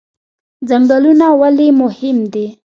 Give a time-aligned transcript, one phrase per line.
[0.69, 2.45] ځنګلونه ولې مهم دي؟